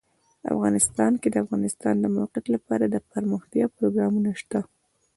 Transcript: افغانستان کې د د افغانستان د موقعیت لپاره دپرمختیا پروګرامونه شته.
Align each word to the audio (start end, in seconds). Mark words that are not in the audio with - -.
افغانستان 0.53 1.11
کې 1.21 1.27
د 1.29 1.33
د 1.33 1.41
افغانستان 1.45 1.95
د 1.99 2.05
موقعیت 2.17 2.45
لپاره 2.55 2.83
دپرمختیا 2.85 3.65
پروګرامونه 3.77 4.31
شته. 4.41 4.59